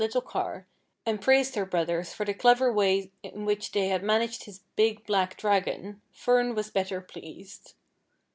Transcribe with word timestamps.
e 0.03 0.07
car 0.25 0.65
and 1.05 1.21
praised 1.21 1.53
her 1.53 1.63
brothers 1.63 2.11
for 2.11 2.25
the 2.25 2.33
clever 2.33 2.73
way 2.73 3.11
in 3.21 3.45
which 3.45 3.71
they 3.71 3.89
had 3.89 4.01
managed 4.01 4.45
his 4.45 4.61
big 4.75 5.05
black 5.05 5.37
Dragon, 5.37 6.01
Fern 6.11 6.55
was 6.55 6.71
better 6.71 6.99
pleased. 7.01 7.75